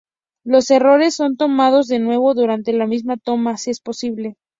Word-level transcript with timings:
Los 0.43 0.71
errores 0.71 1.13
son 1.15 1.37
tomados 1.37 1.85
de 1.85 1.99
nuevo 1.99 2.33
durante 2.33 2.73
la 2.73 2.87
misma 2.87 3.17
toma, 3.17 3.57
si 3.57 3.69
es 3.69 3.79
posible. 3.81 4.35